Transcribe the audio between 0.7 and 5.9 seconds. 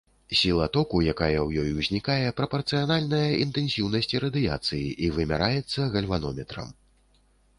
току, якая ў ёй узнікае, прапарцыянальная інтэнсіўнасці радыяцыі і вымяраецца